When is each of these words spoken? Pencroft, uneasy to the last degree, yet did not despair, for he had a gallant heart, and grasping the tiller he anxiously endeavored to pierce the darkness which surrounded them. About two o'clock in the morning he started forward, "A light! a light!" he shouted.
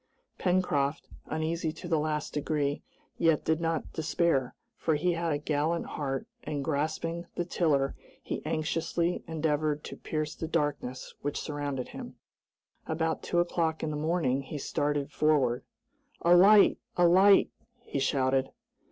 Pencroft, 0.39 1.07
uneasy 1.27 1.71
to 1.73 1.87
the 1.87 1.99
last 1.99 2.33
degree, 2.33 2.81
yet 3.19 3.45
did 3.45 3.61
not 3.61 3.93
despair, 3.93 4.55
for 4.75 4.95
he 4.95 5.11
had 5.13 5.31
a 5.31 5.37
gallant 5.37 5.85
heart, 5.85 6.25
and 6.43 6.65
grasping 6.65 7.27
the 7.35 7.45
tiller 7.45 7.95
he 8.23 8.41
anxiously 8.43 9.23
endeavored 9.27 9.83
to 9.83 9.95
pierce 9.95 10.33
the 10.33 10.47
darkness 10.47 11.13
which 11.21 11.39
surrounded 11.39 11.89
them. 11.93 12.15
About 12.87 13.21
two 13.21 13.37
o'clock 13.37 13.83
in 13.83 13.91
the 13.91 13.95
morning 13.95 14.41
he 14.41 14.57
started 14.57 15.11
forward, 15.11 15.63
"A 16.21 16.35
light! 16.35 16.79
a 16.97 17.07
light!" 17.07 17.51
he 17.83 17.99
shouted. 17.99 18.49